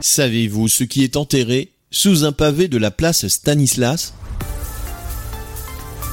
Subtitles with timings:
[0.00, 4.14] Savez-vous ce qui est enterré sous un pavé de la place Stanislas?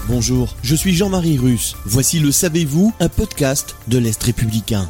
[0.09, 1.77] Bonjour, je suis Jean-Marie Russe.
[1.85, 4.89] Voici le Savez-vous, un podcast de l'Est républicain.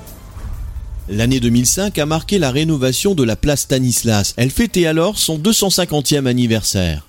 [1.07, 4.33] L'année 2005 a marqué la rénovation de la place Stanislas.
[4.35, 7.07] Elle fêtait alors son 250e anniversaire.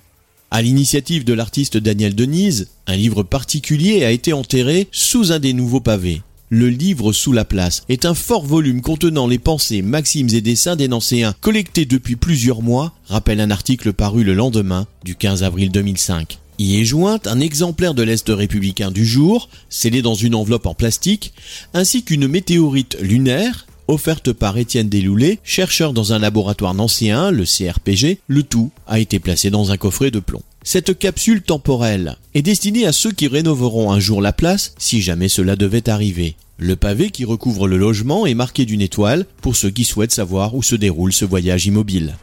[0.51, 5.53] À l'initiative de l'artiste Daniel Denise, un livre particulier a été enterré sous un des
[5.53, 6.21] nouveaux pavés.
[6.57, 10.77] Le livre Sous la place est un fort volume contenant les pensées, maximes et dessins
[10.77, 15.69] des Nancéens collectés depuis plusieurs mois, rappelle un article paru le lendemain du 15 avril
[15.69, 16.39] 2005.
[16.57, 20.73] Y est jointe un exemplaire de l'Est républicain du jour, scellé dans une enveloppe en
[20.73, 21.33] plastique,
[21.73, 28.19] ainsi qu'une météorite lunaire offerte par Étienne Deloulet, chercheur dans un laboratoire nancéen, le CRPG,
[28.29, 30.41] le tout a été placé dans un coffret de plomb.
[30.63, 35.27] Cette capsule temporelle est destinée à ceux qui rénoveront un jour la place si jamais
[35.27, 36.37] cela devait arriver.
[36.57, 40.55] Le pavé qui recouvre le logement est marqué d'une étoile pour ceux qui souhaitent savoir
[40.55, 42.15] où se déroule ce voyage immobile.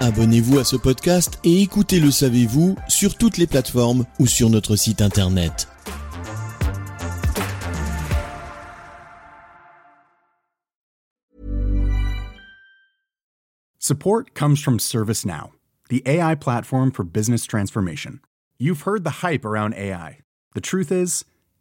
[0.00, 4.74] Abonnez-vous à ce podcast et écoutez Le Savez-vous sur toutes les plateformes ou sur notre
[4.74, 5.68] site internet.
[13.78, 15.52] Support comes from ServiceNow,
[15.88, 18.18] the AI platform for business transformation.
[18.58, 20.18] You've heard the hype around AI.
[20.54, 21.24] The truth is,